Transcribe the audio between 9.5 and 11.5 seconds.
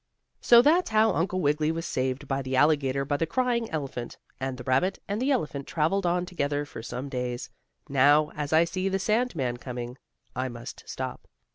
coming, I must stop.